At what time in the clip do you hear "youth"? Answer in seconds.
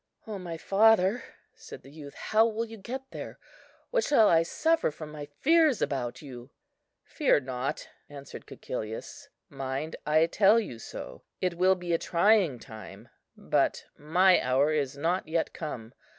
1.91-2.15